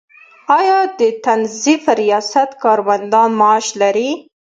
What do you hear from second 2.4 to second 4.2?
کارمندان معاش لري؟